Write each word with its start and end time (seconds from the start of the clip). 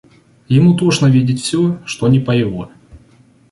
Ему 0.47 0.73
тошно 0.73 1.05
видеть 1.05 1.41
всё, 1.43 1.77
что 1.85 2.07
не 2.07 2.19
по 2.19 2.31
его. 2.31 2.71